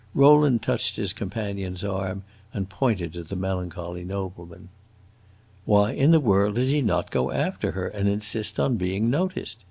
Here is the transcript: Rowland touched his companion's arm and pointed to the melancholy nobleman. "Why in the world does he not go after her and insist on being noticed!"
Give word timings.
Rowland 0.15 0.63
touched 0.63 0.95
his 0.95 1.13
companion's 1.13 1.83
arm 1.83 2.23
and 2.55 2.67
pointed 2.71 3.13
to 3.13 3.21
the 3.21 3.35
melancholy 3.35 4.03
nobleman. 4.03 4.69
"Why 5.63 5.91
in 5.91 6.09
the 6.09 6.19
world 6.19 6.55
does 6.55 6.71
he 6.71 6.81
not 6.81 7.11
go 7.11 7.29
after 7.29 7.73
her 7.73 7.87
and 7.87 8.09
insist 8.09 8.59
on 8.59 8.77
being 8.77 9.11
noticed!" 9.11 9.59